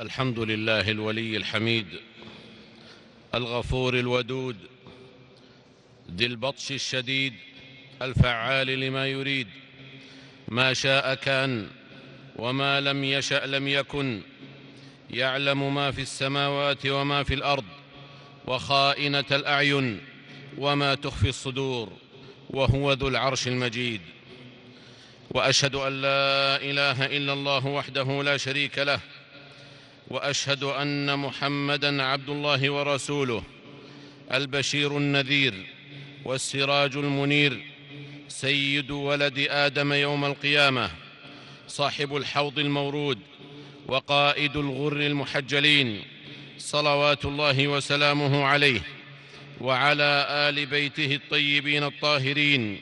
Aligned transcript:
الحمد 0.00 0.38
لله 0.38 0.90
الولي 0.90 1.36
الحميد 1.36 1.86
الغفور 3.34 3.98
الودود 3.98 4.56
ذي 6.16 6.26
البطش 6.26 6.72
الشديد 6.72 7.34
الفعال 8.02 8.66
لما 8.66 9.06
يريد. 9.06 9.48
ما 10.48 10.72
شاء 10.72 11.14
كان 11.14 11.66
وما 12.36 12.80
لم 12.80 13.04
يشأ 13.04 13.46
لم 13.46 13.68
يكن 13.68 14.20
يعلم 15.10 15.74
ما 15.74 15.90
في 15.90 16.02
السماوات 16.02 16.86
وما 16.86 17.22
في 17.22 17.34
الأرض 17.34 17.64
وخائنة 18.46 19.24
الأعين 19.32 20.00
وما 20.58 20.94
تخفي 20.94 21.28
الصدور 21.28 21.92
وهو 22.50 22.92
ذو 22.92 23.08
العرش 23.08 23.48
المجيد. 23.48 24.00
وأشهد 25.30 25.74
أن 25.74 25.92
لا 26.02 26.56
إله 26.56 27.06
إلا 27.06 27.32
الله 27.32 27.66
وحده 27.66 28.22
لا 28.22 28.36
شريك 28.36 28.78
له 28.78 29.00
وأشهد 30.08 30.62
أن 30.64 31.18
محمدا 31.18 32.02
عبد 32.02 32.28
الله 32.28 32.70
ورسوله 32.70 33.42
البشير 34.32 34.96
النذير 34.96 35.54
والسراج 36.24 36.96
المنير 36.96 37.60
سيد 38.28 38.90
ولد 38.90 39.46
آدم 39.50 39.92
يوم 39.92 40.24
القيامة 40.24 40.90
صاحب 41.68 42.16
الحوض 42.16 42.58
المورود 42.58 43.18
وقائد 43.86 44.56
الغر 44.56 44.96
المحجلين 44.96 46.02
صلوات 46.58 47.24
الله 47.24 47.68
وسلامه 47.68 48.44
عليه 48.44 48.80
وعلى 49.60 50.26
آل 50.30 50.66
بيته 50.66 51.14
الطيبين 51.14 51.82
الطاهرين 51.84 52.80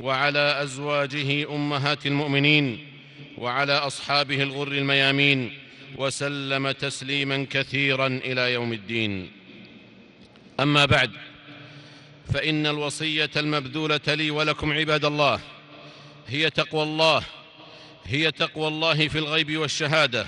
وعلى 0.00 0.62
أزواجه 0.62 1.54
أمهات 1.54 2.06
المؤمنين 2.06 2.86
وعلى 3.38 3.72
أصحابه 3.72 4.42
الغر 4.42 4.68
الميامين 4.68 5.52
وسلم 6.00 6.70
تسليما 6.70 7.46
كثيرا 7.50 8.06
إلى 8.06 8.52
يوم 8.52 8.72
الدين. 8.72 9.30
أما 10.60 10.84
بعد 10.84 11.10
فإن 12.32 12.66
الوصية 12.66 13.30
المبذولة 13.36 14.00
لي 14.08 14.30
ولكم 14.30 14.72
عباد 14.72 15.04
الله 15.04 15.40
هي 16.26 16.50
تقوى 16.50 16.82
الله 16.82 17.22
هي 18.04 18.30
تقوى 18.30 18.68
الله 18.68 19.08
في 19.08 19.18
الغيب 19.18 19.56
والشهادة 19.56 20.26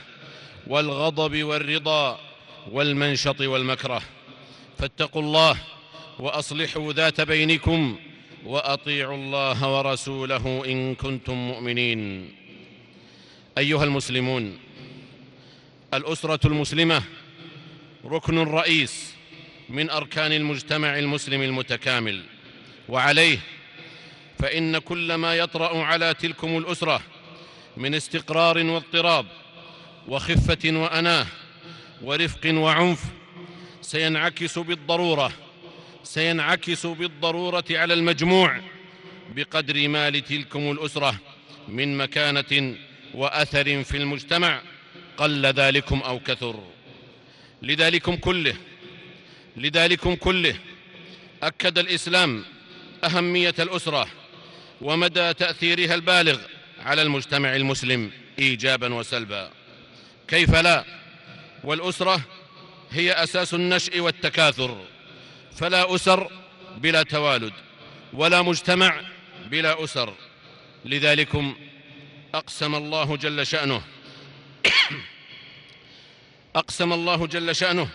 والغضب 0.67 1.43
والرضا 1.43 2.21
والمنشط 2.73 3.41
والمكره. 3.41 4.03
فاتقوا 4.79 5.23
الله 5.23 5.57
وأصلحوا 6.19 6.93
ذات 6.93 7.21
بينكم 7.21 7.99
وأطيعوا 8.45 9.17
الله 9.17 9.79
ورسوله 9.79 10.65
إن 10.67 10.95
كنتم 10.95 11.35
مؤمنين. 11.35 12.31
أيها 13.59 13.85
المسلمون 13.85 14.59
الأسرة 15.95 16.47
المسلمة 16.47 17.03
ركن 18.05 18.39
رئيس 18.39 19.15
من 19.69 19.91
أركان 19.91 20.33
المجتمع 20.33 20.99
المسلم 20.99 21.43
المتكامل 21.43 22.23
وعليه 22.89 23.39
فإن 24.39 24.79
كل 24.79 25.15
ما 25.15 25.35
يطرأ 25.35 25.83
على 25.85 26.15
تلكم 26.15 26.59
الأسرة 26.59 27.03
من 27.77 27.95
استقرار 27.95 28.59
واضطراب 28.59 29.27
وخفة 30.09 30.59
وأناه 30.65 31.27
ورفق 32.03 32.41
وعنف 32.55 33.05
سينعكس 33.81 34.59
بالضرورة 34.59 35.33
سينعكس 36.05 36.87
بالضرورة 36.87 37.65
على 37.71 37.95
المجموع 37.95 38.61
بقدر 39.35 39.89
ما 39.89 40.11
لتلكم 40.11 40.71
الأسرة 40.71 41.15
من 41.69 41.97
مكانة 41.97 42.77
وأثر 43.15 43.85
في 43.85 43.97
المجتمع. 43.97 44.63
قل 45.17 45.47
ذلكم 45.47 46.01
أو 46.01 46.21
كثر. 46.21 46.65
لذلكم 47.63 48.17
كله 48.17 48.57
لذلكم 49.57 50.15
كله 50.15 50.57
أكد 51.43 51.79
الإسلام 51.79 52.45
أهمية 53.05 53.55
الأسرة 53.59 54.09
ومدى 54.81 55.35
تأثيرها 55.35 55.95
البالغ 55.95 56.39
على 56.79 57.03
المجتمع 57.03 57.57
المسلم 57.57 58.11
ايجابا 58.39 58.95
وسلبا. 58.95 59.51
كيف 60.29 60.55
لا؟ 60.55 60.85
والأسرة 61.65 62.21
هي 62.91 63.13
أساس 63.13 63.55
النشء 63.55 64.01
والتكاثر. 64.01 64.85
فلا 65.57 65.95
أسر 65.95 66.31
بلا 66.77 67.03
توالد 67.03 67.53
ولا 68.13 68.43
مجتمع 68.43 69.01
بلا 69.51 69.85
أسر. 69.85 70.15
لذلكم 70.85 71.55
أقسم 72.35 72.75
الله 72.75 73.17
جل 73.17 73.47
شأنه 73.47 73.83
أقسم 76.57 76.93
الله 76.93 77.27
جل 77.27 77.57
شأنه 77.57 77.89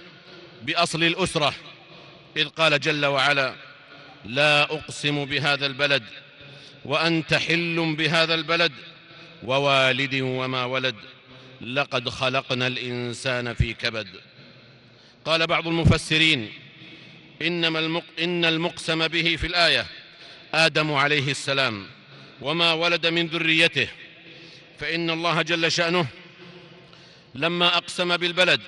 بأصل 0.63 1.03
الأسرة 1.03 1.53
إذ 2.37 2.47
قال 2.47 2.79
جل 2.79 3.05
وعلا 3.05 3.55
لا 4.25 4.63
أقسم 4.63 5.25
بهذا 5.25 5.65
البلد 5.65 6.03
وأنت 6.85 7.33
حل 7.33 7.95
بهذا 7.97 8.33
البلد 8.35 8.71
ووالد 9.43 10.15
وما 10.21 10.65
ولد 10.65 10.95
لقد 11.61 12.09
خلقنا 12.09 12.67
الإنسان 12.67 13.53
في 13.53 13.73
كبد. 13.73 14.07
قال 15.25 15.47
بعض 15.47 15.67
المفسرين 15.67 16.49
إنما 17.41 17.79
المق 17.79 18.03
إن 18.19 18.45
المقسم 18.45 19.07
به 19.07 19.35
في 19.35 19.47
الآية 19.47 19.85
آدم 20.53 20.93
عليه 20.93 21.31
السلام 21.31 21.85
وما 22.41 22.73
ولد 22.73 23.07
من 23.07 23.27
ذريته 23.27 23.87
فإن 24.79 25.09
الله 25.09 25.41
جل 25.41 25.71
شأنه 25.71 26.07
لما 27.37 27.77
أقسم 27.77 28.17
بالبلد 28.17 28.61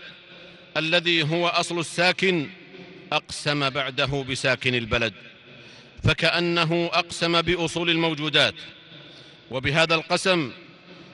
الذي 0.78 1.24
هو 1.24 1.48
أصل 1.48 1.80
الساكن 1.80 2.50
أقسم 3.12 3.70
بعده 3.70 4.26
بساكن 4.30 4.76
البلد 4.76 5.14
فكأنه 6.04 6.90
أقسم 6.94 7.42
بأصول 7.42 7.90
الموجودات. 7.90 8.54
وبهذا 9.52 9.96
القسم 9.96 10.52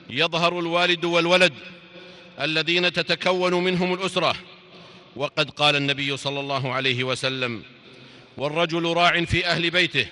يظهر 0.09 0.59
الوالد 0.59 1.05
والولد 1.05 1.53
الذين 2.41 2.93
تتكون 2.93 3.53
منهم 3.53 3.93
الأسرة. 3.93 4.35
وقد 5.15 5.49
قال 5.49 5.75
النبي 5.75 6.17
صلى 6.17 6.39
الله 6.39 6.73
عليه 6.73 7.03
وسلم 7.03 7.63
والرجل 8.37 8.93
راع 8.93 9.25
في 9.25 9.45
أهل 9.45 9.69
بيته 9.69 10.07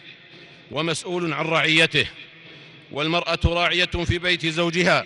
ومسؤول 0.71 1.33
عن 1.33 1.45
رعيته 1.45 2.05
والمرأة 2.91 3.39
راعية 3.45 3.85
في 3.85 4.19
بيت 4.19 4.45
زوجها 4.45 5.05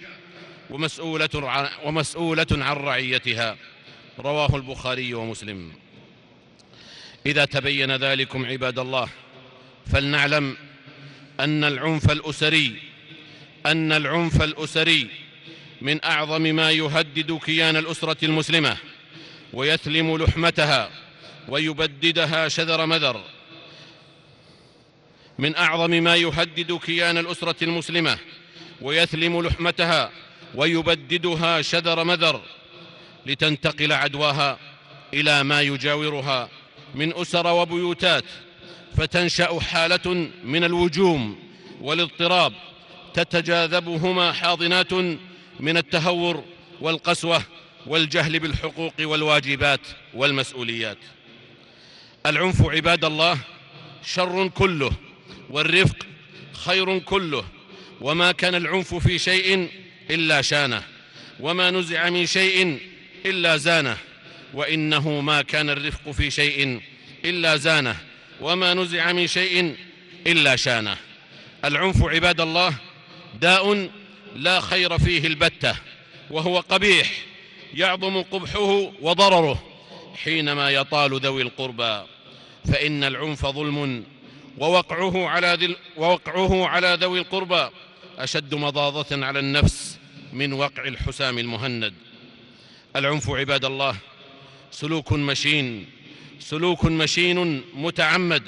ومسؤولة 0.69 1.29
عن, 1.35 1.69
ومسؤولة 1.83 2.47
عن 2.51 2.75
رعيتها. 2.75 3.57
رواه 4.19 4.55
البخاري 4.55 5.13
ومسلم. 5.13 5.71
إذا 7.25 7.45
تبين 7.45 7.95
ذلكم 7.95 8.45
عباد 8.45 8.79
الله 8.79 9.09
فلنعلم 9.91 10.57
أن 11.39 11.63
العنف 11.63 12.11
الأسري 12.11 12.81
أن 13.65 13.91
العنف 13.91 14.41
الأسري 14.41 15.07
من 15.81 16.05
أعظم 16.05 16.41
ما 16.41 16.71
يهدد 16.71 17.39
كيان 17.45 17.75
الأسرة 17.75 18.25
المسلمة 18.25 18.77
ويثلم 19.53 20.17
لحمتها 20.17 20.89
ويبددها 21.49 22.47
شذر 22.47 22.85
مذر. 22.85 23.23
من 25.39 25.55
أعظم 25.55 25.91
ما 25.91 26.15
يهدد 26.15 26.79
كيان 26.85 27.17
الأسرة 27.17 27.63
المسلمة 27.63 28.17
ويثلم 28.81 29.41
لحمتها 29.41 30.11
ويبددها 30.55 31.61
شذر 31.61 32.03
مذر 32.03 32.41
لتنتقل 33.25 33.91
عدواها 33.93 34.59
إلى 35.13 35.43
ما 35.43 35.61
يجاورها 35.61 36.49
من 36.95 37.13
أسر 37.17 37.47
وبيوتات 37.47 38.23
فتنشأ 38.97 39.59
حالة 39.59 40.29
من 40.43 40.63
الوجوم 40.63 41.39
والاضطراب 41.81 42.53
تتجاذبهما 43.13 44.31
حاضنات 44.31 44.93
من 45.59 45.77
التهور 45.77 46.43
والقسوة 46.81 47.43
والجهل 47.87 48.39
بالحقوق 48.39 48.93
والواجبات 49.01 49.79
والمسؤوليات. 50.13 50.97
العنف 52.25 52.61
عباد 52.69 53.05
الله 53.05 53.37
شر 54.05 54.47
كله 54.47 54.91
والرفق 55.49 55.95
خير 56.53 56.99
كله 56.99 57.43
وما 58.01 58.31
كان 58.31 58.55
العنف 58.55 58.95
في 58.95 59.19
شيء 59.19 59.69
إلا 60.11 60.41
شانه 60.41 60.83
وما 61.39 61.71
نزع 61.71 62.09
من 62.09 62.25
شيء 62.25 62.79
إلا 63.25 63.57
زانه 63.57 63.97
وإنه 64.53 65.21
ما 65.21 65.41
كان 65.41 65.69
الرفق 65.69 66.11
في 66.11 66.31
شيء 66.31 66.81
إلا 67.25 67.57
زانه 67.57 67.95
وما 68.41 68.73
نزع 68.73 69.11
من 69.11 69.27
شيء 69.27 69.75
إلا 70.27 70.55
شانه. 70.55 70.97
العنف 71.65 72.03
عباد 72.03 72.41
الله 72.41 72.73
داء 73.41 73.89
لا 74.35 74.61
خير 74.61 74.97
فيه 74.97 75.27
البتة 75.27 75.75
وهو 76.29 76.59
قبيح 76.59 77.11
يعظم 77.73 78.21
قبحه 78.21 78.91
وضرره 79.01 79.63
حينما 80.23 80.69
يطال 80.69 81.19
ذوي 81.19 81.41
القربى. 81.41 82.01
فإن 82.73 83.03
العنف 83.03 83.45
ظلم 83.45 84.03
ووقعه 84.57 85.27
على, 85.27 85.75
ووقعه 85.97 86.67
على 86.67 86.97
ذوي 87.01 87.19
القربى 87.19 87.69
أشد 88.17 88.55
مضاضة 88.55 89.25
على 89.25 89.39
النفس. 89.39 89.96
من 90.37 90.53
وقع 90.53 90.87
الحسام 90.87 91.39
المهند. 91.39 91.93
العنف 92.95 93.29
عباد 93.29 93.65
الله 93.65 93.95
سلوك 94.71 95.13
مشين 95.13 95.85
سلوك 96.39 96.85
مشين 96.85 97.63
متعمد 97.73 98.43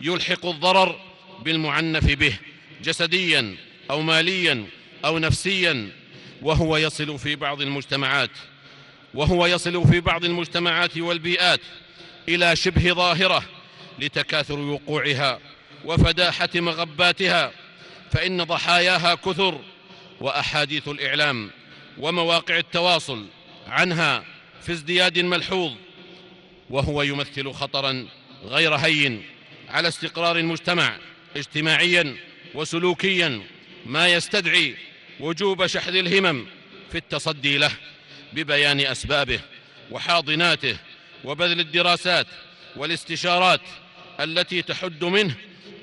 يلحق 0.00 0.46
الضرر 0.46 1.00
بالمعنف 1.44 2.04
به 2.04 2.38
جسديا 2.82 3.56
أو 3.90 4.02
ماليا 4.02 4.66
أو 5.04 5.18
نفسيا 5.18 5.90
وهو 6.42 6.76
يصل 6.76 7.18
في 7.18 7.36
بعض 7.36 7.62
المجتمعات 7.62 8.30
وهو 9.14 9.46
يصل 9.46 9.88
في 9.88 10.00
بعض 10.00 10.24
المجتمعات 10.24 10.98
والبيئات 10.98 11.60
إلى 12.28 12.56
شبه 12.56 12.92
ظاهرة 12.92 13.42
لتكاثر 13.98 14.58
وقوعها 14.58 15.40
وفداحة 15.84 16.48
مغباتها 16.54 17.52
فإن 18.12 18.42
ضحاياها 18.42 19.14
كثر 19.14 19.60
وأحاديث 20.20 20.88
الإعلام 20.88 21.50
ومواقع 21.98 22.58
التواصل 22.58 23.26
عنها 23.66 24.24
في 24.62 24.72
ازدياد 24.72 25.18
ملحوظ 25.18 25.72
وهو 26.70 27.02
يمثل 27.02 27.52
خطرا 27.52 28.06
غير 28.44 28.74
هين 28.74 29.22
على 29.68 29.88
استقرار 29.88 30.38
المجتمع 30.38 30.96
اجتماعيا 31.36 32.16
وسلوكيا 32.54 33.42
ما 33.86 34.08
يستدعي 34.08 34.76
وجوب 35.20 35.66
شحذ 35.66 35.94
الهمم 35.94 36.46
في 36.92 36.98
التصدي 36.98 37.58
له 37.58 37.70
ببيان 38.32 38.80
أسبابه 38.80 39.40
وحاضناته 39.90 40.76
وبذل 41.24 41.60
الدراسات 41.60 42.26
والاستشارات 42.76 43.60
التي 44.20 44.62
تحد 44.62 45.04
منه 45.04 45.34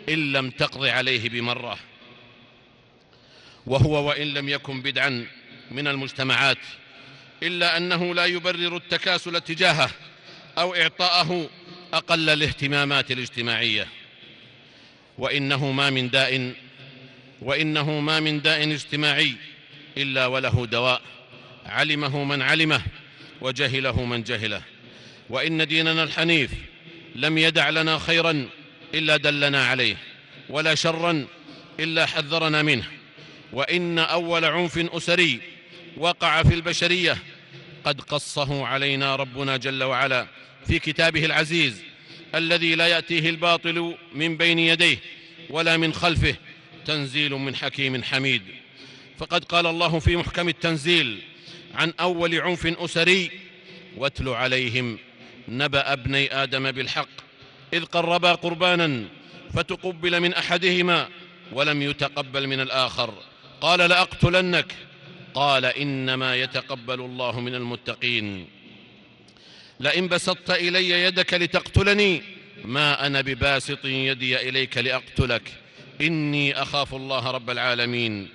إن 0.10 0.32
لم 0.32 0.50
تقض 0.50 0.86
عليه 0.86 1.30
بمرة. 1.30 1.80
وهو 3.66 4.08
وإن 4.08 4.34
لم 4.34 4.50
يكن 4.50 4.82
بدعا 4.82 5.26
من 5.72 5.88
المجتمعات 5.88 6.58
إلا 7.44 7.78
أنه 7.78 8.16
لا 8.16 8.26
يبرر 8.26 8.78
التكاسل 8.78 9.42
تجاهه 9.42 9.90
أو 10.58 10.76
إعطاءه 10.76 11.50
أقل 11.94 12.30
الاهتمامات 12.30 13.12
الاجتماعية. 13.12 13.88
وإنه 15.18 15.72
ما 15.72 15.90
من 15.90 16.10
داء 16.10 16.54
وإنه 17.42 18.00
ما 18.00 18.20
من 18.20 18.42
داء 18.42 18.64
اجتماعي 18.72 19.34
إلا 19.98 20.26
وله 20.26 20.66
دواء. 20.66 21.02
علمه 21.66 22.24
من 22.24 22.42
علمه 22.42 22.82
وجهله 23.42 24.04
من 24.06 24.24
جهله. 24.24 24.62
وإن 25.30 25.68
ديننا 25.68 26.04
الحنيف 26.04 26.52
لم 27.16 27.38
يدع 27.38 27.70
لنا 27.70 28.00
خيرا 28.00 28.50
إلا 28.94 29.18
دلنا 29.18 29.66
عليه 29.68 29.96
ولا 30.50 30.76
شرا 30.76 31.28
إلا 31.80 32.06
حذرنا 32.06 32.62
منه. 32.62 33.03
وإن 33.54 34.00
أول 34.00 34.46
عنف 34.46 34.78
أسري 34.78 35.40
وقع 35.98 36.44
في 36.44 36.54
البشرية. 36.54 37.18
قد 37.86 38.02
قصه 38.02 38.66
علينا 38.66 39.16
ربنا 39.16 39.58
جل 39.58 39.84
وعلا 39.84 40.28
في 40.68 40.80
كتابه 40.80 41.26
العزيز 41.26 41.84
الذي 42.36 42.76
لا 42.76 42.88
يأتيه 42.88 43.30
الباطل 43.30 43.96
من 44.16 44.38
بين 44.38 44.60
يديه 44.60 44.98
ولا 45.50 45.78
من 45.78 45.94
خلفه 45.94 46.36
تنزيل 46.86 47.34
من 47.34 47.56
حكيم 47.56 48.04
حميد. 48.04 48.42
فقد 49.18 49.46
قال 49.46 49.66
الله 49.66 50.00
في 50.00 50.16
محكم 50.16 50.50
التنزيل 50.50 51.22
عن 51.76 51.94
أول 52.00 52.36
عنف 52.36 52.68
أسري 52.68 53.32
واتل 53.98 54.30
عليهم 54.30 54.98
نبأ 55.48 55.94
ابني 55.94 56.44
آدم 56.44 56.72
بالحق 56.72 57.10
إذ 57.74 57.86
قربا 57.86 58.32
قربانا 58.34 59.06
فتقبل 59.54 60.20
من 60.20 60.34
أحدهما 60.34 61.10
ولم 61.52 61.82
يتقبل 61.82 62.48
من 62.48 62.60
الآخر. 62.60 63.14
قال 63.64 63.80
لأقتلنك. 63.80 64.76
قال 65.34 65.66
إنما 65.66 66.36
يتقبل 66.36 67.02
الله 67.02 67.40
من 67.40 67.56
المتقين. 67.56 68.48
لئن 69.80 70.08
بسطت 70.08 70.52
إلي 70.52 70.90
يدك 70.90 71.34
لتقتلني 71.34 72.22
ما 72.66 73.08
أنا 73.08 73.22
بباسط 73.22 73.86
يدي 73.86 74.50
إليك 74.50 74.78
لأقتلك. 74.78 75.42
إني 76.02 76.62
أخاف 76.62 76.96
الله 76.96 77.32
رب 77.32 77.50
العالمين. 77.50 78.30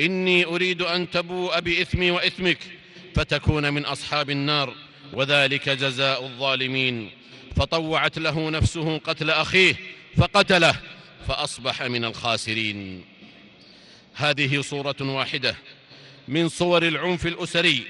إني 0.00 0.44
أريد 0.44 0.82
أن 0.82 1.10
تبوء 1.10 1.60
بإثمي 1.60 2.10
وإثمك 2.10 2.58
فتكون 3.14 3.72
من 3.72 3.84
أصحاب 3.84 4.30
النار 4.30 4.74
وذلك 5.12 5.68
جزاء 5.68 6.24
الظالمين. 6.24 7.10
فطوعت 7.56 8.18
له 8.18 8.50
نفسه 8.50 8.98
قتل 8.98 9.30
أخيه 9.30 9.74
فقتله 10.16 10.74
فأصبح 11.28 11.82
من 11.82 12.04
الخاسرين. 12.04 13.13
هذه 14.14 14.60
صورة 14.60 14.96
واحدة 15.00 15.56
من 16.28 16.48
صور 16.48 16.82
العنف 16.82 17.26
الأسري 17.26 17.86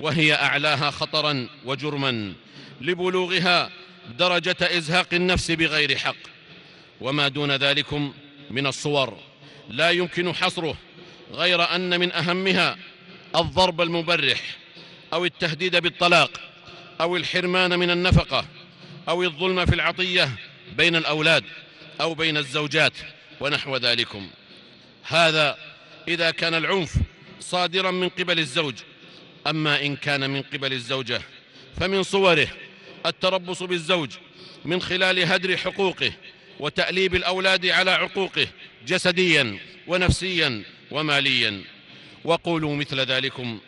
وهي 0.00 0.34
أعلاها 0.34 0.90
خطرا 0.90 1.48
وجرما. 1.64 2.32
لبلوغها 2.80 3.70
درجة 4.18 4.56
إزهاق 4.60 5.14
النفس 5.14 5.50
بغير 5.50 5.98
حق. 5.98 6.16
وما 7.00 7.28
دون 7.28 7.52
ذلكم 7.52 8.14
من 8.50 8.66
الصور 8.66 9.18
لا 9.68 9.90
يمكن 9.90 10.34
حصره 10.34 10.76
غير 11.32 11.74
أن 11.74 12.00
من 12.00 12.12
أهمها 12.12 12.76
الضرب 13.36 13.80
المبرح 13.80 14.40
أو 15.12 15.24
التهديد 15.24 15.76
بالطلاق 15.76 16.40
أو 17.00 17.16
الحرمان 17.16 17.78
من 17.78 17.90
النفقة 17.90 18.44
أو 19.08 19.22
الظلم 19.22 19.66
في 19.66 19.74
العطية 19.74 20.30
بين 20.76 20.96
الأولاد 20.96 21.44
أو 22.00 22.14
بين 22.14 22.36
الزوجات 22.36 22.92
ونحو 23.40 23.76
ذلكم. 23.76 24.30
هذا 25.08 25.58
إذا 26.08 26.30
كان 26.30 26.54
العنف 26.54 26.94
صادرا 27.40 27.90
من 27.90 28.08
قبل 28.08 28.38
الزوج. 28.38 28.74
أما 29.46 29.82
إن 29.82 29.96
كان 29.96 30.30
من 30.30 30.42
قبل 30.42 30.72
الزوجة 30.72 31.22
فمن 31.80 32.02
صوره 32.02 32.48
التربص 33.06 33.62
بالزوج 33.62 34.10
من 34.64 34.82
خلال 34.82 35.32
هدر 35.32 35.56
حقوقه 35.56 36.12
وتأليب 36.60 37.14
الأولاد 37.14 37.66
على 37.66 37.90
عقوقه 37.90 38.46
جسديا 38.86 39.58
ونفسيا 39.86 40.62
وماليا. 40.90 41.62
وقولوا 42.24 42.76
مثل 42.76 43.00
ذلكم 43.00 43.60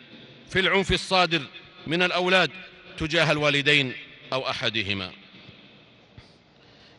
في 0.49 0.59
العنف 0.59 0.91
الصادر 0.91 1.41
من 1.87 2.01
الأولاد 2.01 2.51
تجاه 2.97 3.31
الوالدين 3.31 3.93
أو 4.33 4.49
أحدهما. 4.49 5.11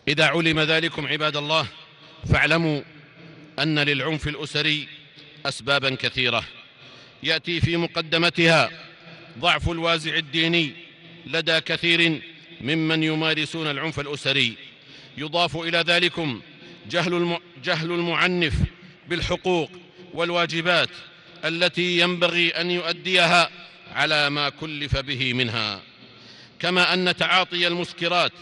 إذا 0.08 0.24
علم 0.24 0.60
ذلكم 0.60 1.06
عباد 1.06 1.36
الله 1.36 1.66
فاعلموا 2.32 2.82
أن 3.58 3.78
للعنف 3.78 4.28
الأسري 4.28 4.88
اسبابا 5.46 5.94
كثيرة. 5.94 6.44
يأتي 7.22 7.60
في 7.60 7.76
مقدمتها 7.76 8.70
ضعف 9.38 9.68
الوازع 9.68 10.16
الديني 10.16 10.72
لدى 11.26 11.60
كثير 11.60 12.22
ممن 12.60 13.02
يمارسون 13.02 13.70
العنف 13.70 14.00
الأسري. 14.00 14.54
يضاف 15.16 15.56
إلى 15.56 15.78
ذلكم 15.78 16.40
جهل, 16.90 17.38
جهل 17.64 17.92
المعنف 17.92 18.54
بالحقوق 19.08 19.70
والواجبات 20.14 20.88
التي 21.44 21.98
ينبغي 21.98 22.50
أن 22.50 22.70
يؤديها 22.70 23.50
على 23.92 24.30
ما 24.30 24.48
كلف 24.48 24.96
به 24.96 25.32
منها. 25.32 25.82
كما 26.60 26.94
أن 26.94 27.16
تعاطي 27.16 27.66
المسكرات 27.66 28.32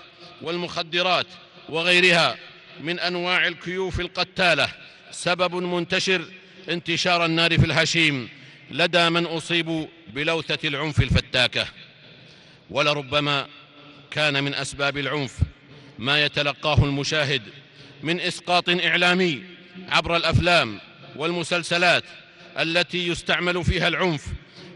والمخدرات 0.43 1.27
وغيرها 1.69 2.37
من 2.81 2.99
أنواع 2.99 3.47
الكيوف 3.47 4.01
القتالة 4.01 4.69
سبب 5.11 5.55
منتشر 5.55 6.25
انتشار 6.71 7.25
النار 7.25 7.59
في 7.59 7.67
الهشيم 7.67 8.29
لدى 8.71 9.11
من 9.11 9.27
اصيبوا 9.27 9.87
بلوثة 10.09 10.69
العنف 10.69 11.01
الفتاكة. 11.01 11.67
ولربما 12.71 13.47
كان 14.11 14.45
من 14.45 14.55
أسباب 14.55 14.99
العنف 14.99 15.39
ما 15.99 16.25
يتلقاه 16.25 16.85
المشاهد 16.85 17.43
من 18.03 18.21
إسقاط 18.21 18.69
إعلامي 18.69 19.43
عبر 19.89 20.17
الأفلام 20.17 20.81
والمسلسلات 21.17 22.05
التي 22.59 23.09
يستعمل 23.09 23.65
فيها 23.65 23.89
العنف 23.89 24.27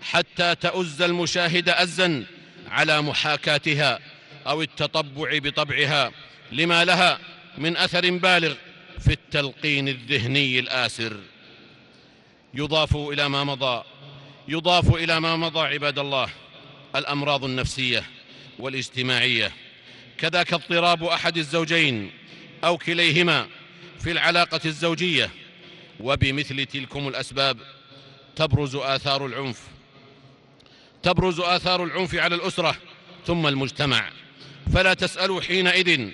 حتى 0.03 0.55
تؤز 0.55 1.03
المشاهد 1.03 1.69
أزا 1.69 2.25
على 2.69 3.03
محاكاتها 3.03 3.99
أو 4.47 4.63
التطبع 4.63 5.39
بطبعها 5.39 6.13
لما 6.53 6.85
لها 6.85 7.19
من 7.59 7.77
أثر 7.77 8.11
بالغ. 8.11 8.55
في 9.01 9.13
التلقين 9.13 9.89
الذهني 9.89 10.59
الآسر. 10.59 11.17
يضاف 12.55 12.97
إلى 12.97 13.29
ما 13.29 13.45
مضى 13.45 13.85
يضاف 14.49 14.95
إلى 14.95 15.21
ما 15.21 15.37
مضى 15.37 15.61
عباد 15.61 15.99
الله 15.99 16.29
الأمراض 16.97 17.45
النفسية 17.45 18.05
والاجتماعية. 18.59 19.53
كذاك 20.19 20.53
اضطراب 20.53 21.05
أحد 21.05 21.37
الزوجين 21.37 22.11
أو 22.65 22.79
كليهما 22.79 23.47
في 24.01 24.11
العلاقة 24.11 24.61
الزوجية 24.65 25.31
وبمثل 26.01 26.67
تلكم 26.67 27.09
الأسباب 27.09 27.59
تبرز 28.37 28.77
آثار 28.77 29.27
العنف. 29.27 29.61
تبرز 31.03 31.41
آثار 31.41 31.85
العنف 31.85 32.15
على 32.15 32.35
الأسرة 32.35 32.77
ثم 33.27 33.47
المجتمع. 33.47 34.11
فلا 34.75 34.95
تسألوا 34.95 35.41
حينئذ 35.41 36.11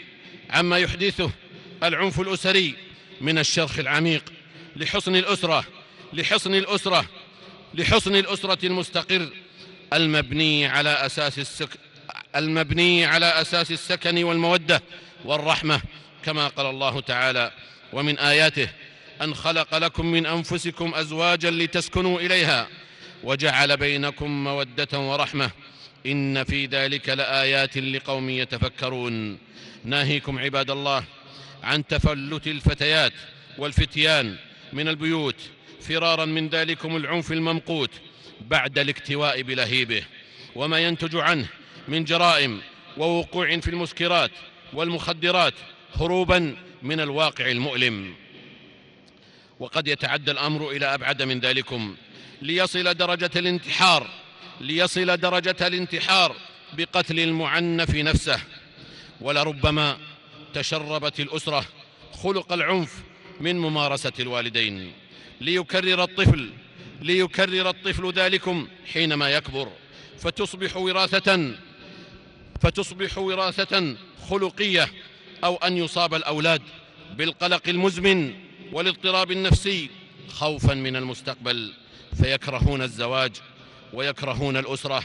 عما 0.51 0.79
يحدثه 0.79 1.31
العنف 1.83 2.21
الأسري 2.21 2.75
من 3.21 3.39
الشرخ 3.39 3.79
العميق 3.79 4.25
لحصن 4.77 5.17
الأسرة 5.17 5.65
لحصن 6.13 6.55
الأسرة 6.55 7.05
لحصن 7.75 8.17
الأسرة 8.17 8.67
المستقر 8.67 9.29
المبني 9.93 10.67
على 10.67 10.91
أساس 10.91 11.39
السك 11.39 11.69
المبني 12.37 13.05
على 13.05 13.27
أساس 13.27 13.71
السكن 13.71 14.25
والمودة 14.25 14.83
والرحمة 15.25 15.81
كما 16.25 16.49
قال 16.49 16.67
الله 16.67 17.01
تعالى 17.01 17.53
ومن 17.93 18.19
آياته 18.19 18.69
أن 19.23 19.35
خلق 19.35 19.79
لكم 19.79 20.07
من 20.07 20.27
أنفسكم 20.27 20.95
أزواجا 20.95 21.51
لتسكنوا 21.51 22.21
إليها 22.21 22.69
وجعل 23.25 23.77
بينكم 23.77 24.45
مودة 24.45 24.99
ورحمة 24.99 25.51
إن 26.07 26.45
في 26.45 26.67
ذلك 26.67 27.09
لآيات 27.09 27.79
لقوم 27.79 28.31
يتفكرون. 28.31 29.39
ناهيكم 29.85 30.39
عباد 30.39 30.71
الله 30.71 31.05
عن 31.63 31.87
تفلت 31.87 32.47
الفتيات 32.47 33.13
والفتيان 33.59 34.37
من 34.73 34.89
البيوت 34.89 35.37
فرارا 35.81 36.25
من 36.25 36.49
ذلكم 36.49 36.97
العنف 36.97 37.33
الممقوت 37.33 37.91
بعد 38.41 38.79
الاكتواء 38.79 39.43
بلهيبه. 39.43 40.03
وما 40.55 40.79
ينتج 40.79 41.17
عنه 41.17 41.47
من 41.89 42.05
جرائم 42.05 42.61
ووقوع 42.97 43.61
في 43.61 43.69
المسكرات 43.69 44.31
والمخدرات 44.73 45.55
هروبا 45.95 46.57
من 46.83 47.01
الواقع 47.01 47.51
المؤلم. 47.51 48.15
وقد 49.61 49.89
يتعدى 49.89 50.31
الأمر 50.31 50.71
إلى 50.71 50.95
أبعد 50.95 51.23
من 51.23 51.41
ذلكم. 51.41 51.97
ليصل 52.43 52.95
درجة 52.95 53.31
الانتحار 53.37 54.07
ليصل 54.61 55.17
درجة 55.17 55.67
الانتحار 55.67 56.37
بقتل 56.73 57.21
المعنف 57.21 57.95
نفسه. 57.95 58.41
ولربما 59.21 59.99
تشربت 60.55 61.21
الأسرة 61.21 61.65
خلق 62.13 62.53
العنف 62.53 62.95
من 63.41 63.59
ممارسة 63.59 64.13
الوالدين. 64.21 64.93
ليكرر 65.41 66.03
الطفل 66.03 66.51
ليكرر 67.03 67.71
الطفل 67.71 68.13
ذلكم 68.13 68.69
حينما 68.93 69.31
يكبر. 69.31 69.73
فتصبح 70.19 70.77
وراثة 70.77 71.55
فتصبح 72.63 73.19
وراثة 73.19 73.97
خلقية 74.31 74.89
أو 75.45 75.57
أن 75.57 75.77
يصاب 75.77 76.15
الأولاد 76.15 76.63
بالقلق 77.17 77.69
المزمن 77.69 78.35
والاضطراب 78.73 79.31
النفسي 79.31 79.91
خوفا 80.29 80.75
من 80.75 80.97
المستقبل. 80.97 81.73
فيكرهون 82.23 82.83
الزواج 82.83 83.33
ويكرهون 83.93 84.57
الأسرة 84.57 85.05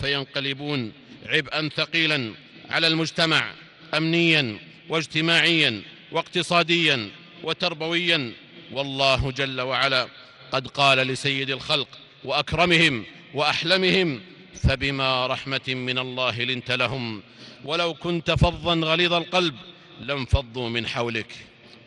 فينقلبون 0.00 0.92
عبئا 1.26 1.68
ثقيلا 1.68 2.32
على 2.70 2.86
المجتمع 2.86 3.52
امنيا 3.94 4.58
واجتماعيا 4.88 5.82
واقتصاديا 6.12 7.10
وتربويا 7.42 8.32
والله 8.72 9.30
جل 9.30 9.60
وعلا 9.60 10.08
قد 10.52 10.66
قال 10.68 10.98
لسيد 10.98 11.50
الخلق 11.50 11.88
وأكرمهم 12.24 13.04
وأحلمهم 13.34 14.20
فبما 14.54 15.26
رحمة 15.26 15.60
من 15.68 15.98
الله 15.98 16.42
لنت 16.42 16.70
لهم 16.70 17.22
ولو 17.64 17.94
كنت 17.94 18.30
فظا 18.30 18.74
غليظ 18.74 19.12
القلب 19.12 19.54
لانفضوا 20.00 20.68
من 20.68 20.86
حولك 20.86 21.32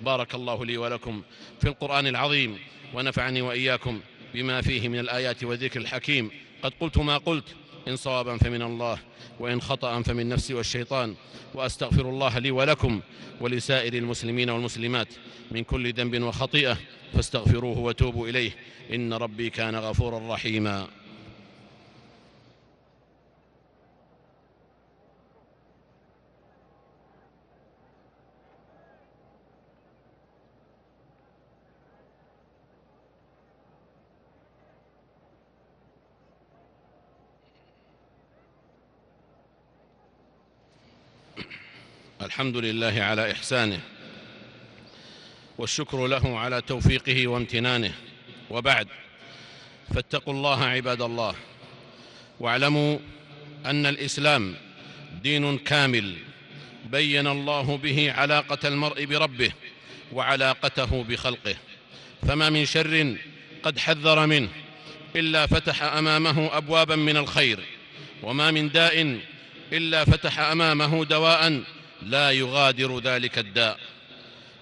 بارك 0.01 0.35
الله 0.35 0.65
لي 0.65 0.77
ولكم 0.77 1.21
في 1.61 1.67
القرآن 1.67 2.07
العظيم 2.07 2.57
ونفعني 2.93 3.41
وإياكم 3.41 3.99
بما 4.33 4.61
فيه 4.61 4.89
من 4.89 4.99
الآيات 4.99 5.43
والذكر 5.43 5.79
الحكيم 5.79 6.31
قد 6.63 6.73
قلت 6.79 6.97
ما 6.97 7.17
قلت 7.17 7.55
إن 7.89 7.95
صوابا 7.95 8.37
فمن 8.37 8.61
الله 8.61 8.99
وإن 9.39 9.61
خطا 9.61 10.01
فمن 10.01 10.29
نفسي 10.29 10.53
والشيطان. 10.53 11.15
وأستغفر 11.55 12.09
الله 12.09 12.39
لي 12.39 12.51
ولكم 12.51 13.01
ولسائر 13.41 13.93
المسلمين 13.93 14.49
والمسلمات 14.49 15.07
من 15.51 15.63
كل 15.63 15.93
ذنب 15.93 16.21
وخطيئة 16.21 16.77
فاستغفروه 17.13 17.79
وتوبوا 17.79 18.27
إليه. 18.27 18.51
إن 18.93 19.13
ربي 19.13 19.49
كان 19.49 19.75
غفورا 19.75 20.33
رحيما. 20.33 20.87
الحمد 42.29 42.57
لله 42.57 43.01
على 43.03 43.31
إحسانه 43.31 43.79
والشكر 45.57 46.07
له 46.07 46.39
على 46.39 46.61
توفيقه 46.61 47.27
وامتنانه. 47.27 47.93
وبعد 48.49 48.87
فاتقوا 49.95 50.33
الله 50.33 50.63
عباد 50.63 51.01
الله 51.01 51.35
واعلموا 52.39 52.99
أن 53.65 53.85
الإسلام 53.85 54.55
دين 55.23 55.57
كامل 55.57 56.15
بين 56.85 57.27
الله 57.27 57.77
به 57.77 58.11
علاقة 58.11 58.67
المرء 58.67 59.05
بربه 59.05 59.51
وعلاقته 60.11 61.03
بخلقه. 61.03 61.55
فما 62.27 62.49
من 62.49 62.65
شر 62.65 63.15
قد 63.63 63.79
حذر 63.79 64.25
منه 64.25 64.49
إلا 65.15 65.47
فتح 65.47 65.83
أمامه 65.83 66.57
أبوابا 66.57 66.95
من 66.95 67.17
الخير 67.17 67.59
وما 68.23 68.51
من 68.51 68.69
داء 68.69 69.19
إلا 69.73 70.05
فتح 70.05 70.39
أمامه 70.39 71.05
دواء 71.05 71.63
لا 72.03 72.31
يغادر 72.31 72.99
ذلك 72.99 73.37
الداء. 73.37 73.79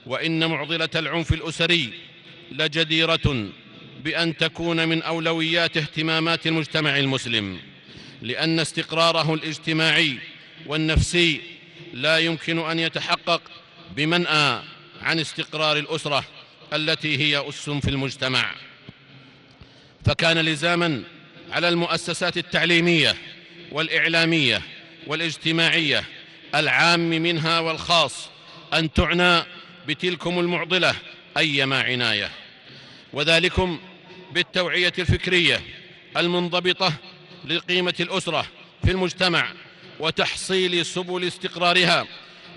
وإن 0.06 0.50
معضلة 0.50 0.90
العنف 0.96 1.34
الأسري 1.34 1.94
لجديرة 2.52 3.50
بأن 4.04 4.38
تكون 4.38 4.88
من 4.90 5.02
أولويات 5.02 5.78
اهتمامات 5.78 6.48
المجتمع 6.48 7.00
المسلم 7.00 7.60
لأن 8.22 8.60
استقراره 8.60 9.34
الاجتماعي 9.34 10.18
والنفسي 10.66 11.42
لا 11.94 12.18
يمكن 12.18 12.60
أن 12.60 12.80
يتحقق 12.80 13.42
بمنأى 13.96 14.62
عن 15.02 15.20
استقرار 15.20 15.78
الأسرة 15.78 16.26
التي 16.74 17.18
هي 17.18 17.50
أس 17.50 17.70
في 17.70 17.90
المجتمع. 17.90 18.52
فكان 20.06 20.38
لزاما 20.38 21.04
على 21.52 21.70
المؤسسات 21.70 22.38
التعليمية 22.38 23.16
والإعلامية 23.72 24.62
والاجتماعية 25.08 26.04
العام 26.56 27.10
منها 27.10 27.60
والخاص 27.60 28.30
أن 28.74 28.94
تعنى 28.94 29.44
بتلكم 29.88 30.40
المعضلة 30.40 30.96
أيما 31.38 31.82
عناية. 31.82 32.32
وذلكم 33.14 33.80
بالتوعية 34.32 34.94
الفكرية 35.00 35.62
المنضبطة 36.18 36.94
لقيمة 37.46 37.94
الأسرة 38.00 38.48
في 38.86 38.92
المجتمع 38.92 39.54
وتحصيل 40.00 40.86
سبل 40.86 41.28
استقرارها 41.28 42.08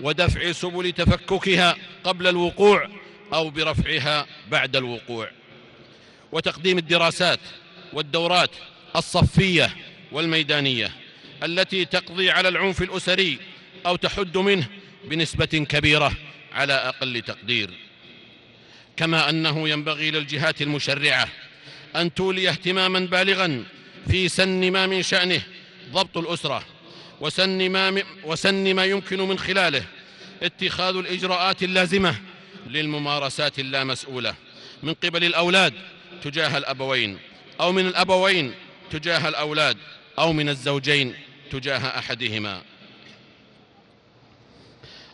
ودفع 0.01 0.51
سبل 0.51 0.91
تفككها 0.91 1.75
قبل 2.03 2.27
الوقوع 2.27 2.89
أو 3.33 3.49
برفعها 3.49 4.27
بعد 4.51 4.75
الوقوع. 4.75 5.31
وتقديم 6.31 6.77
الدراسات 6.77 7.39
والدورات 7.93 8.51
الصفية 8.95 9.75
والميدانية 10.11 10.91
التي 11.43 11.85
تقضي 11.85 12.31
على 12.31 12.49
العنف 12.49 12.81
الأسري 12.81 13.39
أو 13.85 13.95
تحد 13.95 14.37
منه 14.37 14.67
بنسبة 15.05 15.45
كبيرة 15.45 16.13
على 16.53 16.73
أقل 16.73 17.21
تقدير. 17.21 17.69
كما 18.97 19.29
أنه 19.29 19.69
ينبغي 19.69 20.11
للجهات 20.11 20.61
المشرعة 20.61 21.27
أن 21.95 22.13
تولي 22.13 22.49
اهتماما 22.49 22.99
بالغا 22.99 23.63
في 24.09 24.29
سن 24.29 24.71
ما 24.71 24.87
من 24.87 25.03
شأنه 25.03 25.41
ضبط 25.91 26.17
الأسرة 26.17 26.65
وسن 27.21 27.69
ما, 27.69 28.03
وسن 28.23 28.73
ما 28.73 28.85
يمكن 28.85 29.21
من 29.21 29.39
خلاله 29.39 29.83
اتخاذ 30.43 30.95
الإجراءات 30.95 31.63
اللازمة 31.63 32.15
للممارسات 32.67 33.59
اللامسؤولة. 33.59 34.35
من 34.83 34.93
قبل 34.93 35.23
الأولاد 35.23 35.73
تجاه 36.23 36.57
الأبوين 36.57 37.17
أو 37.61 37.71
من 37.71 37.87
الأبوين 37.87 38.53
تجاه 38.91 39.29
الأولاد 39.29 39.77
أو 40.19 40.33
من 40.33 40.49
الزوجين 40.49 41.15
تجاه 41.51 41.99
أحدهما. 41.99 42.61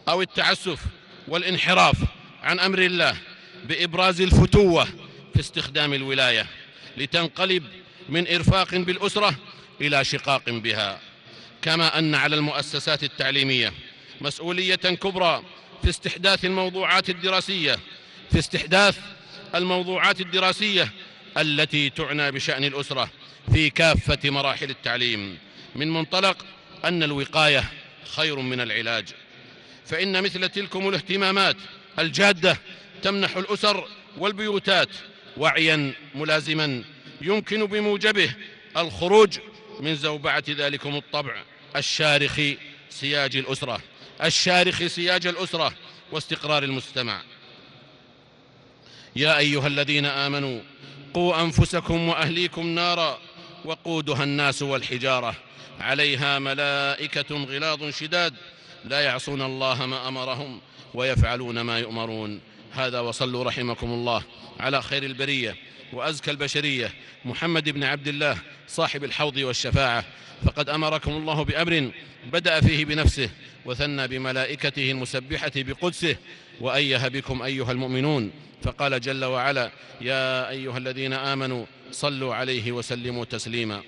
أو 0.10 0.22
التعسف 0.22 0.80
والانحراف 1.28 1.96
عن 2.44 2.60
أمر 2.60 2.80
الله 2.80 3.18
بإبراز 3.66 4.22
الفتوة 4.22 4.86
في 5.34 5.40
استخدام 5.40 5.94
الولاية 5.94 6.48
لتنقلب 6.98 7.64
من 8.10 8.28
إرفاق 8.28 8.76
بالأسرة 8.76 9.36
إلى 9.82 10.06
شقاق 10.06 10.50
بها. 10.50 11.00
كما 11.62 12.00
أن 12.00 12.16
على 12.16 12.36
المؤسسات 12.36 13.04
التعليمية 13.04 13.74
مسؤولية 14.22 14.76
كبرى 14.76 15.44
في 15.84 15.90
استحداث 15.90 16.46
الموضوعات 16.46 17.10
الدراسية 17.10 17.80
في 18.32 18.40
استحداث 18.40 19.00
الموضوعات 19.56 20.22
الدراسية 20.22 20.92
التي 21.38 21.90
تعنى 21.90 22.32
بشأن 22.32 22.64
الأسرة 22.64 23.10
في 23.54 23.70
كافة 23.70 24.30
مراحل 24.30 24.70
التعليم. 24.70 25.38
من 25.76 25.94
منطلق 25.94 26.46
أن 26.86 27.04
الوقاية 27.04 27.64
خير 28.16 28.40
من 28.40 28.62
العلاج. 28.62 29.08
فإن 29.88 30.24
مثل 30.24 30.50
تلكم 30.50 30.90
الاهتمامات 30.90 31.56
الجادة 32.00 32.58
تمنح 33.02 33.38
الأسر 33.38 33.88
والبيوتات 34.18 34.90
وعيا 35.38 35.94
ملازما 36.16 36.84
يمكن 37.22 37.66
بموجبه 37.66 38.36
الخروج 38.78 39.40
من 39.80 39.96
زوبعة 39.96 40.44
ذلكم 40.50 40.96
الطبع 40.96 41.44
الشارخ 41.76 42.42
سياج 42.90 43.36
الأسرة 43.38 43.82
الشارخ 44.24 44.84
سياج 44.88 45.28
الأسرة 45.28 45.74
واستقرار 46.12 46.64
المجتمع 46.64 47.22
يا 49.16 49.38
أيها 49.38 49.68
الذين 49.68 50.06
آمنوا 50.06 50.62
قوا 51.14 51.42
أنفسكم 51.42 52.10
وأهليكم 52.10 52.68
نارا 52.68 53.20
وقودها 53.66 54.24
الناس 54.24 54.62
والحجارة 54.62 55.36
عليها 55.80 56.40
ملائكة 56.40 57.36
غلاظ 57.36 57.90
شداد 57.90 58.34
لا 58.86 59.00
يعصون 59.00 59.42
الله 59.42 59.86
ما 59.86 60.08
أمرهم 60.08 60.60
ويفعلون 60.94 61.62
ما 61.62 61.80
يؤمرون. 61.80 62.40
هذا 62.74 63.00
وصلوا 63.00 63.44
رحمكم 63.44 63.88
الله 63.88 64.24
على 64.60 64.82
خير 64.82 65.04
البرية 65.04 65.56
وأزكى 65.94 66.32
البشرية. 66.32 66.94
محمد 67.26 67.70
بن 67.70 67.84
عبد 67.84 68.08
الله 68.08 68.38
صاحب 68.68 69.04
الحوض 69.04 69.38
والشفاعة. 69.38 70.06
فقد 70.46 70.70
أمركم 70.70 71.12
الله 71.12 71.44
بأمر 71.44 71.92
بدأ 72.32 72.62
فيه 72.62 72.86
بنفسه 72.86 73.30
وثنى 73.66 74.08
بملائكته 74.08 74.92
المسبحة 74.92 75.52
بقدسه. 75.56 76.16
وأيه 76.62 77.08
بكم 77.08 77.42
أيها 77.42 77.72
المؤمنون. 77.72 78.32
فقال 78.64 79.02
جل 79.02 79.26
وعلا 79.26 79.72
يا 80.02 80.50
أيها 80.50 80.78
الذين 80.78 81.14
آمنوا 81.14 81.66
صلوا 81.92 82.36
عليه 82.36 82.72
وسلموا 82.72 83.26
تسليما. 83.26 83.82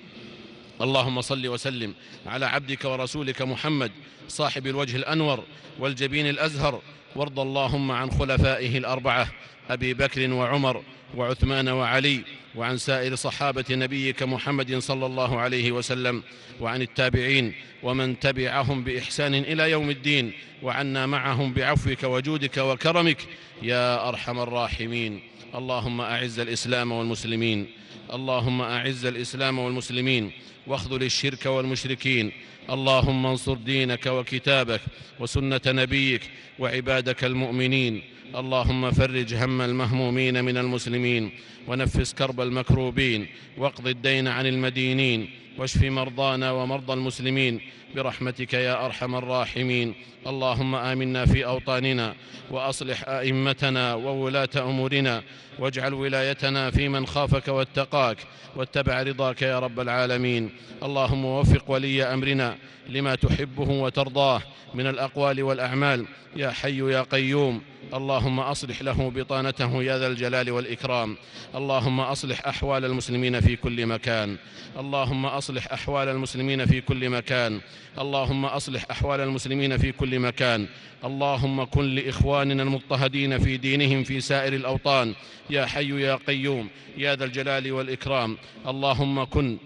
اللهم 0.80 1.20
صل 1.20 1.46
وسلم 1.46 1.94
على 2.26 2.46
عبدك 2.46 2.84
ورسولك 2.84 3.42
محمد 3.42 3.92
صاحب 4.28 4.66
الوجه 4.66 4.96
الأنور 4.96 5.44
والجبين 5.78 6.28
الأزهر. 6.28 6.80
وارض 7.16 7.40
اللهم 7.40 7.90
عن 7.90 8.10
خلفائه 8.10 8.78
الأربعة 8.78 9.30
أبي 9.70 9.94
بكر 9.94 10.32
وعمر 10.32 10.82
وعثمان 11.16 11.68
وعلي 11.68 12.24
وعن 12.54 12.78
سائر 12.78 13.14
صحابة 13.14 13.64
نبيك 13.70 14.22
محمد 14.22 14.78
صلى 14.78 15.06
الله 15.06 15.38
عليه 15.38 15.72
وسلم 15.72 16.22
وعن 16.60 16.82
التابعين 16.82 17.54
ومن 17.82 18.18
تبعهم 18.18 18.84
بإحسان 18.84 19.34
إلى 19.34 19.70
يوم 19.70 19.90
الدين 19.90 20.32
وعنا 20.62 21.06
معهم 21.06 21.52
بعفوك 21.52 22.04
وجودك 22.04 22.56
وكرمك 22.56 23.18
يا 23.62 24.08
أرحم 24.08 24.38
الراحمين. 24.40 25.29
اللهم 25.54 26.00
أعز 26.00 26.40
الإسلام 26.40 26.92
والمسلمين. 26.92 27.66
اللهم 28.12 28.60
أعز 28.60 29.06
الإسلام 29.06 29.58
والمسلمين. 29.58 30.30
واخذل 30.66 31.02
الشرك 31.02 31.46
والمشركين. 31.46 32.32
اللهم 32.70 33.26
انصر 33.26 33.54
دينك 33.54 34.06
وكتابك 34.06 34.80
وسنة 35.20 35.60
نبيك 35.66 36.22
وعبادك 36.58 37.24
المؤمنين. 37.24 38.02
اللهم 38.36 38.90
فرج 38.90 39.34
هم 39.34 39.60
المهمومين 39.60 40.44
من 40.44 40.56
المسلمين 40.56 41.30
ونفس 41.68 42.14
كرب 42.14 42.40
المكروبين 42.40 43.26
واقض 43.58 43.86
الدين 43.88 44.28
عن 44.28 44.46
المدينين 44.46 45.30
واشف 45.58 45.82
مرضانا 45.82 46.50
ومرضى 46.50 46.92
المسلمين 46.92 47.60
برحمتك 47.96 48.54
يا 48.54 48.86
أرحم 48.86 49.14
الراحمين. 49.14 49.94
اللهم 50.26 50.74
آمنا 50.74 51.26
في 51.26 51.44
أوطاننا 51.46 52.14
وأصلح 52.50 53.08
أئمتنا 53.08 53.94
وولاة 53.94 54.48
أمورنا 54.56 55.22
واجعل 55.58 55.94
ولايتنا 55.94 56.70
في 56.70 56.88
من 56.88 57.06
خافك 57.06 57.48
واتقاك 57.48 58.16
واتبع 58.56 59.02
رضاك 59.02 59.42
يا 59.42 59.58
رب 59.58 59.80
العالمين. 59.80 60.50
اللهم 60.82 61.24
وفق 61.24 61.70
ولي 61.70 62.02
أمرنا 62.02 62.56
لما 62.88 63.14
تحبه 63.14 63.70
وترضاه 63.70 64.42
من 64.74 64.86
الأقوال 64.86 65.42
والأعمال. 65.42 66.06
يا 66.36 66.50
حي 66.50 66.78
يا 66.78 67.02
قيوم 67.02 67.60
اللهم 67.94 68.40
أصلح 68.40 68.82
له 68.82 69.10
بطانته 69.10 69.82
يا 69.82 69.98
ذا 69.98 70.06
الجلال 70.06 70.50
والإكرام. 70.50 71.16
اللهم 71.54 72.00
أصلح 72.00 72.46
أحوال 72.46 72.84
المسلمين 72.84 73.40
في 73.40 73.56
كل 73.56 73.86
مكان. 73.86 74.36
اللهم 74.78 75.26
أصلح 75.26 75.72
أحوال 75.72 76.08
المسلمين 76.08 76.66
في 76.66 76.80
كل 76.80 77.10
مكان. 77.10 77.60
اللهم 77.98 78.44
أصلح 78.44 78.86
أحوال 78.90 79.20
المسلمين 79.20 79.78
في 79.78 79.92
كل 79.92 80.18
مكان. 80.18 80.66
اللهم 81.04 81.64
كن 81.64 81.94
لإخواننا 81.94 82.62
المضطهدين 82.62 83.38
في 83.38 83.56
دينهم 83.56 84.04
في 84.04 84.20
سائر 84.20 84.52
الأوطان. 84.52 85.14
يا 85.50 85.66
حي 85.66 86.00
يا 86.00 86.14
قيوم. 86.14 86.68
يا 86.96 87.16
ذا 87.16 87.24
الجلال 87.24 87.72
والإكرام. 87.72 88.38
اللهم 88.66 89.24
كن 89.24 89.58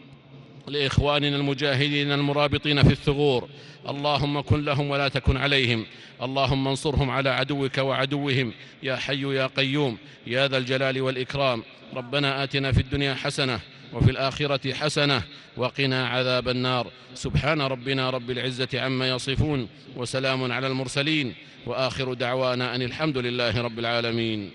لإخواننا 0.69 1.37
المجاهدين 1.37 2.13
المرابطين 2.13 2.83
في 2.83 2.93
الثغور. 2.93 3.49
اللهم 3.89 4.41
كن 4.41 4.65
لهم 4.65 4.91
ولا 4.91 5.09
تكن 5.09 5.37
عليهم. 5.37 5.87
اللهم 6.23 6.69
انصرهم 6.69 7.11
على 7.11 7.31
عدوك 7.31 7.79
وعدوهم. 7.79 8.53
يا 8.83 8.97
حي 8.97 9.23
يا 9.35 9.47
قيوم. 9.47 9.99
يا 10.27 10.49
ذا 10.49 10.59
الجلال 10.59 11.01
والإكرام. 11.01 11.63
ربنا 11.95 12.45
آتنا 12.45 12.73
في 12.73 12.81
الدنيا 12.81 13.15
حسنة 13.15 13.61
وفي 13.93 14.11
الآخرة 14.11 14.73
حسنة 14.73 15.23
وقنا 15.57 16.09
عذاب 16.09 16.49
النار. 16.49 16.87
سبحان 17.15 17.61
ربنا 17.61 18.11
رب 18.11 18.31
العزة 18.31 18.69
عما 18.75 19.09
يصفون 19.09 19.69
وسلام 19.97 20.53
على 20.53 20.67
المرسلين. 20.67 21.35
وآخر 21.67 22.15
دعوانا 22.15 22.75
أن 22.75 22.83
الحمد 22.83 23.19
لله 23.19 23.61
رب 23.63 23.79
العالمين. 23.79 24.51